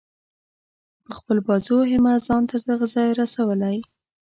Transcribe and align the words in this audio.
په 1.03 1.11
خپل 1.17 1.37
بازو 1.47 1.75
او 1.81 1.85
همت 1.91 2.19
ځان 2.27 2.43
تر 2.51 2.59
دغه 2.69 2.85
ځایه 2.93 3.13
رسولی. 3.21 3.77